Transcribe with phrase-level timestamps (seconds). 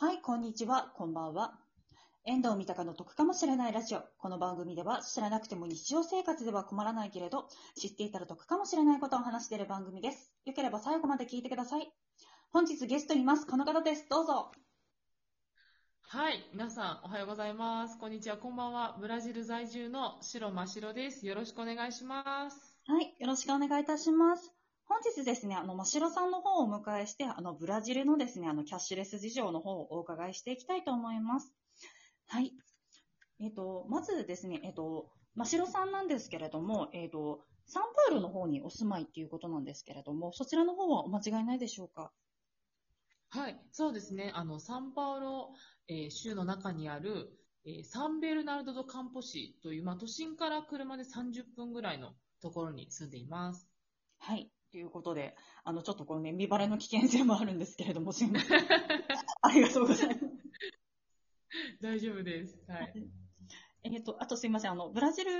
[0.00, 1.58] はい、こんにちは、こんばんは。
[2.24, 4.00] 遠藤三鷹の得かもしれないラジオ。
[4.16, 7.48] この番組では知らなくても日常生活では困らないけれど、
[7.78, 10.32] 知っていたら得かもしれないことを話している番組です。
[10.46, 11.92] よければ最後まで聞いてください。
[12.50, 13.46] 本日ゲストにいます。
[13.46, 14.08] この方です。
[14.08, 14.52] どうぞ。
[16.00, 17.98] はい、皆さんおはようございます。
[17.98, 18.96] こんにちは、こんばんは。
[18.98, 21.26] ブラジル在住の白真白です。
[21.26, 22.78] よろしくお願いします。
[22.86, 24.59] はい、よろしくお願いいたします。
[24.90, 31.54] 本日ですね、あの、ましろさんの方をお迎えして、あの、ブラジルのですね、あの、キャッシュレス事情の方をお伺いしていきたいと思います。
[32.26, 32.52] はい。
[33.38, 42.10] えっ、と、まずですね、えっ、と、ましろさんなんですけれども、えっ、と、サンパウロの方にお住まいっていうことなんですけれども、そちらの方はお間違いないでしょうか？
[43.28, 44.32] はい、そうですね。
[44.34, 45.54] あの、サンパウロ、
[45.86, 47.30] えー州の中にある、
[47.64, 53.68] えーサンベルナルド・ド・カンポ市という、まあ、都心から車で30分ぐらいのところに住んでいます。
[54.18, 54.50] はい。
[54.70, 58.60] ということで、あの、ちょっとこのね、見バレの危険性もあるんですけれども、すいません。
[59.42, 60.20] ありがとうございます。
[61.80, 62.62] 大丈夫です。
[62.68, 63.10] はい。
[63.82, 64.72] えっ、と、あとすいません。
[64.72, 65.30] あの、ブラジル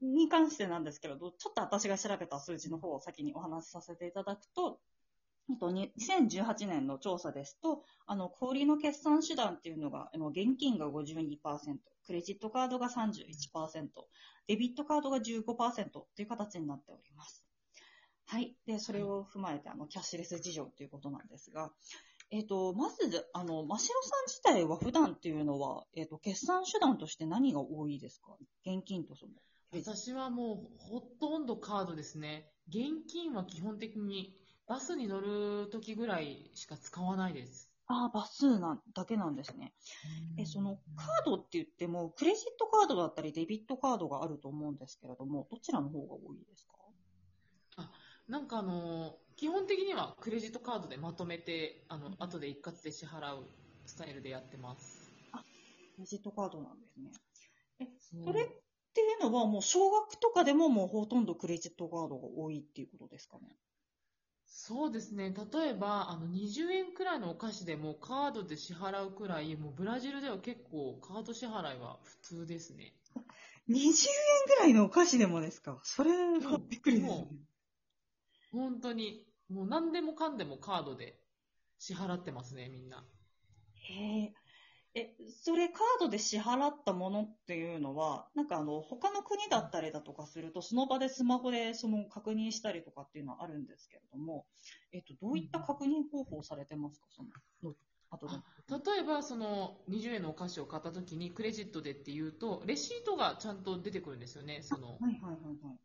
[0.00, 4.80] に関してなんですけれど、ちょっと私が調べた数字の方を先にお話しさせていただくと、
[5.50, 11.38] えっと、に2018年の調査ですと、あの、小売りの決算手段っていうのが、あの、現金が52%、
[12.06, 13.88] クレジットカードが31%、
[14.46, 17.44] デビットカードが15%という形になっております。
[18.32, 18.56] はい。
[18.66, 21.70] で、それを踏まえて、あの、キャッシュレス事情ということなんですが、
[22.30, 28.34] えっ、と、まず、あの、真城さん自体は普段っていうのは、えっ、と、決算手段として何が多いですか？
[28.64, 29.32] 現金とその。
[29.74, 32.50] 私はもうほとんどカードですね。
[32.68, 34.34] 現金は基本的に
[34.66, 37.70] バスに乗る時ぐらいしか使わないです。
[37.86, 39.74] ああ、バスなんだけなんですね。
[40.38, 46.72] え、その、カードって言っても、クレジットカードだったり、デビットカードがあると思うんですけれども、どちらの方が多いですか？
[48.28, 53.44] なんかあの、基本的にはクレジットカードでまとめて、あのうん、後で一括で支払う
[53.86, 55.10] スタイルでやってます。
[55.96, 57.10] クレジットカードなんですね。
[57.80, 58.46] え、そそれっ
[58.94, 63.56] ていうのはもう、少額とかでももうほとんどクレジットカードが多いっていうことですかね？
[64.46, 65.34] そうですね。
[65.52, 72.92] 例えば、あの、20円くらいのお菓子でもカードで支払うくらい、もうブラジルでは結構カード支払いは普通ですね。
[73.68, 75.80] 20円ぐらいのお菓子でもですか？
[75.84, 76.10] それ
[76.40, 77.26] はびっくりですね。
[78.52, 81.18] 本当に、もう何でもかんでもカードで
[81.78, 83.04] 支払ってますね、みんな。
[83.74, 84.32] へえ。
[85.30, 94.46] それカードで支払ったものっていうのは、なんかあの、他の国だったりだとかすると、その場でスマホでその確認したりとかっていうのはあるんですけれども、
[94.92, 97.74] えっと、どういった確認方法をされてますかそ、の
[98.12, 98.34] 後で。
[98.68, 104.98] 例えば、その20円のお菓子を買った時にクレジットでって言うと、レシートがちゃんと出てくるんですよね、その。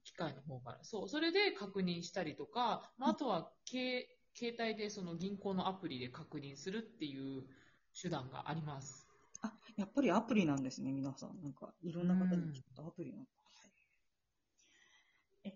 [0.03, 0.79] 機械の方から。
[0.83, 4.07] そう、それで確認したりとか、まあ、あとは携
[4.37, 7.43] 携帯でその銀行のアプリで確認するっていう
[7.99, 9.07] 手段があります。
[9.41, 11.41] あ、やっぱりアプリなんですね、皆さん。
[11.41, 13.29] なんか、いろんな方に聞くとアプリなんだ。
[15.45, 15.53] え、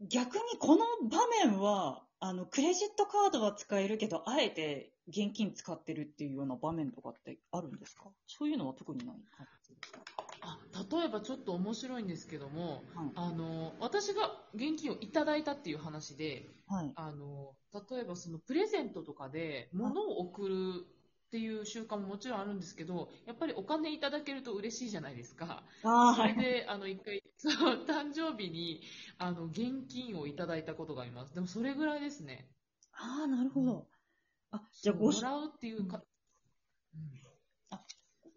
[0.00, 8.04] 逆にこの場面は、あの、クレジットカードは使えるけど、あえて現金使ってるっていうような場面とかってあるんですか？
[8.26, 10.00] そういうのは特にない感じですか？
[10.42, 10.58] あ
[10.90, 13.10] 例えばちょっと面白いんですけども、はい。
[13.14, 16.92] あの私が現金をいただいたっていう話で、はい。
[16.94, 17.54] あの
[17.90, 20.54] 例えばそのプレゼントとかで物を送る
[21.26, 25.62] っていう習慣ももちろんあるんですけど、やっぱりお金いただけると嬉しいじゃないですか。
[25.84, 26.44] ああ、それはい。
[26.44, 28.80] であの一回そう誕生日に
[29.18, 31.34] あの現金をいただいたことがあります。
[31.34, 32.48] でもそれぐらいですね。
[32.92, 33.89] ああ、なるほど。
[34.52, 36.02] あ、じゃあごし、もらうっていうか、
[36.94, 37.20] うん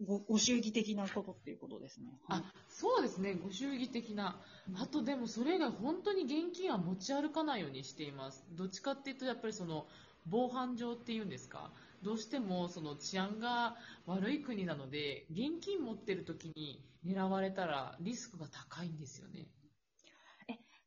[0.04, 2.06] ご、ご祝儀的なことっていうことですね。
[2.28, 4.40] あそうですね、ご祝儀的な。
[4.76, 8.44] あとでもそれ以外本当に現金は持ち歩かないようにしています。
[8.52, 9.86] どっちかっていうとやっぱりその
[10.26, 11.70] 防犯上っていうんですか。
[12.02, 13.76] どうしてもその治安が
[14.06, 19.46] 悪い国なので、現金持ってる時に狙われたらリスクが高いんですよね。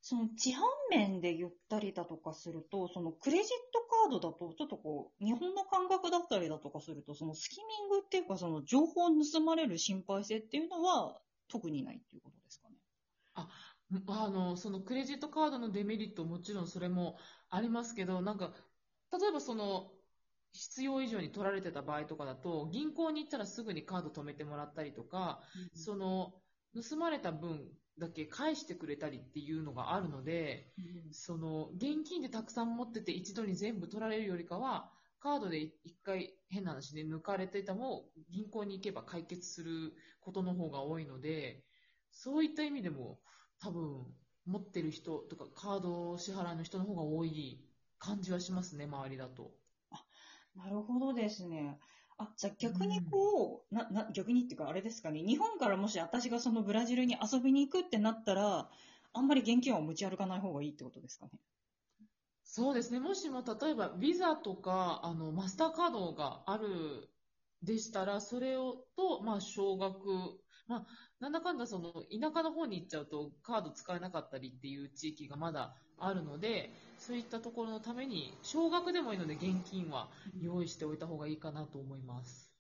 [0.10, 11.20] その治安面で言ったりだとかすると、そのクレジットカードだと、ちょっとこう、日本の感覚だったりだとかすると、そのスキミングっていうか、その情報を盗まれる心配性っていうのは
[11.50, 12.76] 特にないっていうことですかね。
[14.08, 17.18] あの、そのクレジットカードのデメリットもちろんそれも
[17.50, 18.54] ありますけど、なんか、
[19.12, 19.92] 例えばその、
[20.54, 25.44] 必要以上に取られてた場合とかだと、銀行に行ったらすぐにカード止めてもらったりとか、
[25.74, 26.42] その、
[26.74, 41.64] 盗まれた分だけ返してくれたりっていうのがあるので、うんその、現金でたくさん持ってて一度に全部取られるよりかは、カードで一回変な話で抜かれてたも銀行に行けば解決することの方が多いので、
[42.12, 43.20] そういった意味でも
[43.60, 44.06] 多分
[44.46, 47.66] 持ってる人とかカード支払いの人の方が多い
[47.98, 49.52] 感じはしますね、周りだと。
[50.56, 51.80] なるほどですね。
[52.18, 58.70] あ、じゃあ逆にこう、な、な、逆にっていうかあれですかね、日本からもし私がそのブラジルに遊びに行くってなったら、
[59.14, 61.40] あんまり現金は持ち歩かない方がいいってことですかね。
[62.44, 63.00] そうですね。
[63.00, 67.10] もしも例えばビザとか、あの、マスターカードがある
[67.64, 70.08] でしたら、それをと、まあ、少額、
[70.68, 70.88] まあ、
[71.20, 76.70] なんだかんだその、田舎の方に行っちゃうとカード使えなかったりっていう地域がまだあるので、
[77.00, 80.10] そういったところのために、少額でもいいので現金は
[80.40, 82.52] 用意しておいた方がいいかなと思います。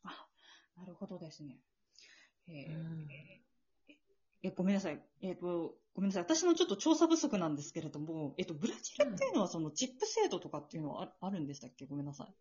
[0.78, 1.60] なるほどですね。
[2.48, 3.08] えーうん
[4.44, 5.04] え、ごめんなさい。
[5.22, 6.24] えっ、と、ごめんなさい。
[6.24, 11.88] 私のちょっと調査不足なんですけれども、えっ、と、ブラジルっていうのはそのチップ制度とかっていうのはああるんでしたっけ？
[11.88, 12.36] ごめんなさい。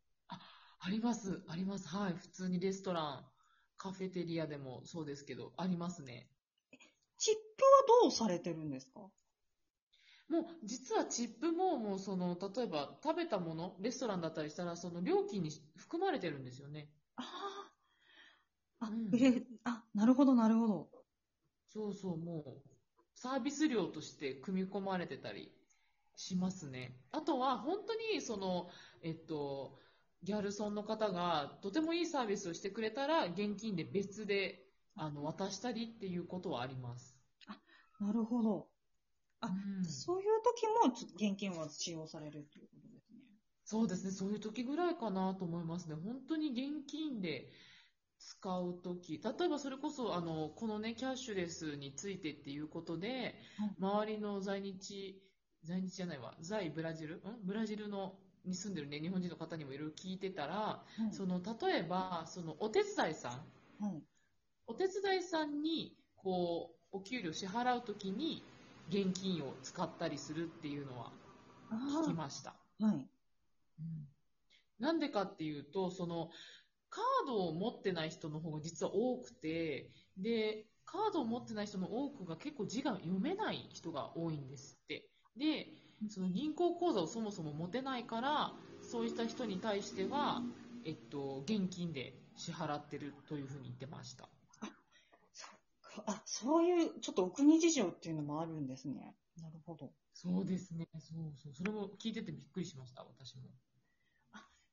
[0.78, 1.88] あります、あります。
[1.88, 2.14] はい。
[2.14, 3.26] 普通にレストラン、
[3.76, 6.30] カフェテリアでもそうですけど、ありますね。
[7.18, 7.40] チップ
[7.94, 9.00] はどうされてるんですか？
[10.28, 16.88] もう、実はチップも、もうその、例えば食べたもの、レストランだったりしたら、その料金に含まれてるんですよね。
[17.16, 17.22] あ
[18.80, 18.86] あ。
[18.86, 20.90] あ、うんえーあ、なるほど、なるほど。
[21.68, 22.68] そうそう、もう、
[23.14, 25.50] サービス料として組み込まれてたり
[26.16, 27.06] しますね。
[27.12, 28.70] あとは、本当に、その、
[29.02, 29.78] えっと、
[30.22, 34.64] ギャルソンの方がとてもいいサービスをしてくれたら、現金で別で、
[34.94, 37.16] あの、渡したりっていうことはあります。
[38.00, 38.68] なるほど。
[39.40, 40.94] あうんそういう時も
[41.30, 43.20] 現金は使用されるということですね。
[43.64, 45.94] そうですね、そういう時ぐらいかなと思いますね。
[45.94, 47.50] 本当に現金で
[48.18, 53.34] 使う時、例えばそれこそ、あの、このね、キャッシュレスについてっていうことで、
[53.78, 55.22] 周りの在日、
[55.64, 57.16] 在日じゃないわ、在ブラジル？
[57.16, 57.20] ん？
[57.44, 63.32] ブラジルの、に住んでるね、日本人の方にもいろいろ聞いてたら、はいその、例えば、その、お手伝いさん、
[63.78, 64.02] はい。
[64.66, 68.42] お手伝いさんに、こう、お給料支払うときに、
[68.88, 71.12] 現金を使ったりするっていうのは
[71.70, 72.54] あ聞きました。
[72.80, 73.08] あ、はい。
[74.78, 76.30] なんでかっていうと、その、
[76.88, 85.05] カードを持ってない人の方が実は多くて、で、カードを持ってない人の多くが結構字が読めない人が多いんですって。
[86.16, 88.52] で、その銀行口座をそもそも持てないから、
[88.82, 90.42] そういった人に対しては、
[90.84, 94.28] えっと、現金で支払ってるというふうに言ってました。
[95.32, 95.50] そっ
[96.04, 99.14] かあ、そういう、ちょっとお国事情っていうのもあるんですね。
[99.40, 99.90] なるほど。
[100.14, 100.88] そうですね。
[100.94, 101.54] そうそう。
[101.54, 103.42] それも聞いててびっくりしました、私も。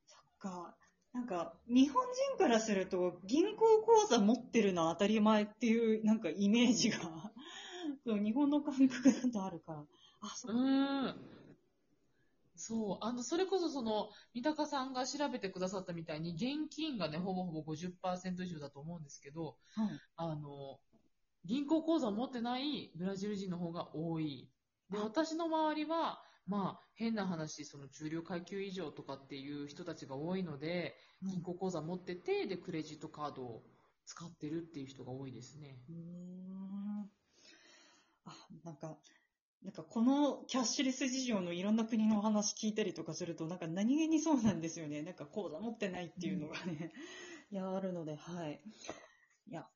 [0.06, 0.76] そっか。
[1.12, 2.04] なんか、日本
[2.36, 6.98] 人からすると、銀行口座持ってるのは当たり前っていう、なんかイメージが、
[8.04, 9.84] そう日本の感覚だとあるから。
[10.24, 10.60] あ、そうっか。
[10.60, 11.34] ーん。
[12.56, 12.98] そう。
[13.04, 20.00] あの、それこそその、三鷹さんが調べてくださったみたいに、現金がね、ほぼほぼ50%以上だと思うんですけど、はい。
[20.16, 20.78] あの、
[21.44, 24.48] 銀行口座を持ってないブラジル人の方が多い。
[24.90, 33.62] で、あ私の周りは、まあ、変な話、その中量階級以上とかっていう人たちが多いので、銀行口座持ってて、で、クレジットカードを
[34.06, 35.78] 使ってるっていう人が多いですね。
[35.88, 37.10] うーん。
[38.26, 38.32] あ、
[38.64, 38.96] なんか、
[39.64, 45.02] なんかこのキャッシュレス事情のいろんな国のお話聞いたりとかすると、なんか何気にそうなんですよね。
[45.02, 46.92] なんか口座持ってないっていうのがね、
[47.50, 48.60] いや、あるので、はい。
[49.48, 49.66] いや、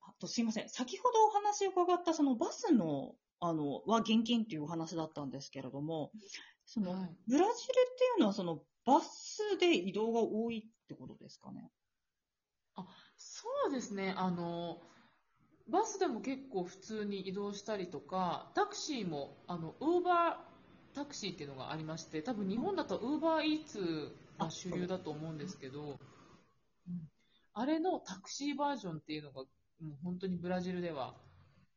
[0.00, 0.68] あとすいません。
[0.70, 6.10] 先ほどお話を伺ったそのバスの、あの、は現金っていうお話だったんですけれども、
[6.64, 11.70] その、はいブラジルっていうのはそのバスで移動が多いってことですかね？
[13.16, 14.80] そうですね、あの、
[15.68, 25.82] バスでも結構普通に移動したりとか、タクシーも、あの、ウーバータクシーっていうのがありまして、多分日本だとウーバーイーツが主流だと思うんですけど、
[26.88, 27.08] うん
[27.56, 29.46] あれのタクシーバージョンっていうのが、も
[29.82, 31.14] う本当にブラジルでは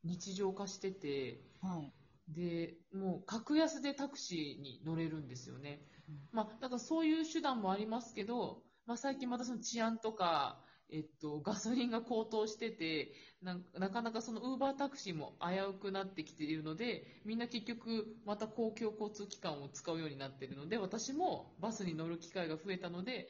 [0.03, 1.93] 日常化してて、はい。
[2.33, 5.79] で、もう格安でタクシーに乗れるんですよね
[6.09, 6.15] うん。
[6.31, 23.27] まあ、だからそういう手段もありますけど、まあ、最近またその治安とか、えっと、ガソリンが高騰してて、ななかなかそのウーバータクシーも危うくなってきているので、みんな結局また公共交通機関を使うようになっているので、私もバスに乗る機会が増えたので、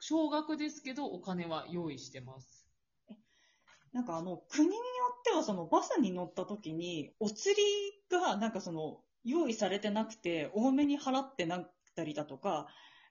[0.00, 2.68] 少額ですけどお金は用意してます。
[3.92, 4.80] なんかあの、国によ
[5.18, 7.62] ってはそのバスに乗った時に、お釣り
[8.10, 12.66] がなんかその、用意されてなくて、多めに払ってなったりだとか、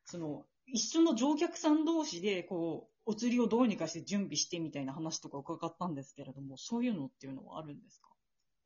[0.05, 8.09] その、一緒の乗客さん同士で、こう、お釣りをどうにかして準備してみたいな話とか伺ったんですけれども、そういうのっていうのはあるんですか？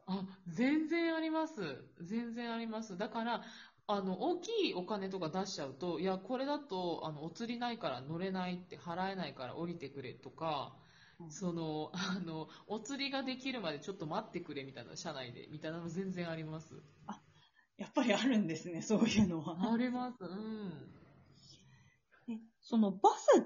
[0.07, 1.85] あ、全然あります。
[2.01, 2.97] 全然あります。
[2.97, 3.43] だから、
[3.88, 10.77] あの、大きいお金とか出しちゃうと、いや、これだと、あの、お釣りないから乗れないって、払えないから降りてくれとか、
[11.19, 16.83] うんその、あの、お釣りができるまでちょっと待ってくれみたいな、車内で、みたいなの全然あります。
[17.77, 19.74] やっぱりあるんですね、そういうのは。
[19.74, 20.24] あります。
[20.24, 21.04] うん。
[22.65, 23.45] えそのバス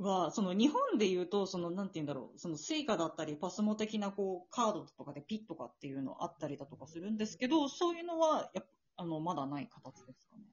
[0.00, 10.44] は、その日本で言うと、その、なんて言うんだろう、そのスイカだったり、パスモ的なこう、カードとかでピッとかっていうのあったりだとかするんですけど、そういうのは、やっぱ、あの、まだない形ですかね。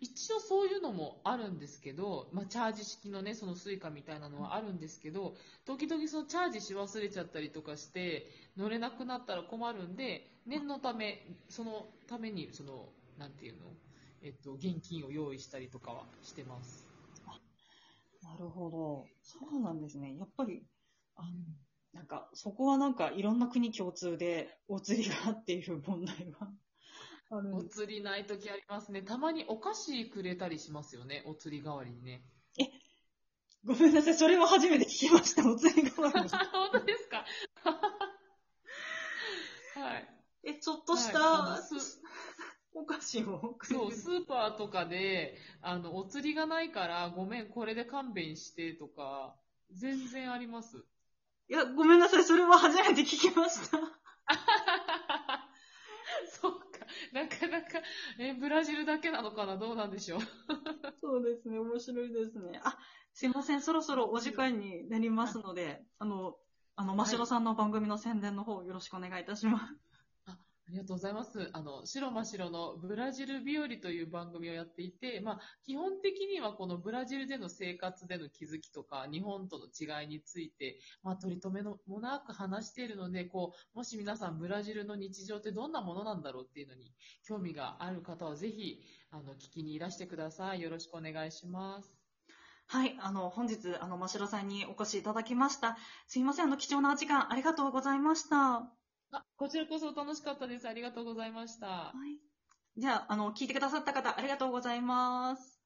[0.00, 5.36] 一応そういうのもあるんですけど、まあ、チャージ式のね、そのスイカみたいなのはあるんですけど、
[5.66, 12.88] 時々そのチャージし忘れちゃったりとかして、乗れなくなったら困るんで、念のため、そのために、その、
[13.18, 13.76] なんていうの、
[14.22, 16.86] えっと、現金を用意したりとかはしてます。
[18.22, 19.06] なるほど。
[19.22, 20.16] そうなんですね。
[20.16, 20.62] やっぱり、
[21.16, 21.22] あ
[21.92, 26.50] なんか、そこはなんか、いろんな国共通で、お釣りがっていう問題が
[27.30, 27.64] あるんお。
[27.64, 29.02] 釣りない時ありますね。
[29.02, 32.24] たまにお菓子くれたりしますよね、お釣り代わりにね。
[33.64, 35.48] ごめんなさい、それは初めて聞きました。
[35.50, 36.28] お釣り代わりに。
[36.52, 37.24] 本当ですか？
[39.74, 40.08] はい。
[40.44, 41.62] え、ちょっとした、はい
[42.74, 49.34] お菓子をくれるそう、スーパーとかで、あの、お釣りがないから、ごめん、これで勘弁してとか、
[49.72, 50.84] 全然あります。
[51.48, 53.78] いや、ごめんなさい、それは初めて聞きました。
[56.40, 56.68] そうか。
[57.12, 57.80] なかなか、
[58.18, 59.56] え、ブラジルだけなのかな？
[59.56, 60.20] どうなんでしょう。
[61.00, 62.60] そうですね、面白いですね。
[62.62, 62.78] あ、
[63.12, 66.36] すいません、そろそろお時間になりますので、あの、
[66.76, 69.87] あの、ましろさんの番組の宣伝の方よろしくお願いいたします。
[70.68, 71.48] ありがとうございます。
[71.54, 90.60] あの、白真白のブラジル日和という番組をやっていて、まあ、基本的にはこのブラジルでの生活での気づきとか、日本との違いについて、まあ、取り留めのもなく話しているので、こう、もし皆さんブラジルの日常ってどんなものなんだろうっていうのに興味がある方はぜひ、あの、聞きにいらしてください。
[90.60, 91.96] よろしくお願いします。
[92.66, 95.78] はい、あの、本日、あの、ましろさんにお越しいただきました。
[96.06, 98.77] すいません、あの、貴重なお時間ありがとうございました。
[99.10, 100.68] あ、こちらこそ楽しかったです。
[100.68, 101.66] ありがとうございました。
[101.66, 102.18] はい。
[102.76, 105.57] じゃあ、あの、聞いてくださった方、ありがとうございます。